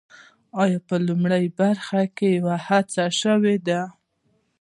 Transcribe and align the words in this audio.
په 0.87 0.95
لومړۍ 1.07 1.45
برخه 1.59 2.01
کې 2.17 2.27
یوه 2.37 2.55
هڅه 2.67 3.03
شوې 3.21 3.55
ده. 3.67 3.81